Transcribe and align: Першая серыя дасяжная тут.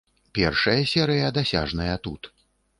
Першая 0.37 0.77
серыя 0.93 1.29
дасяжная 1.37 1.95
тут. 2.09 2.21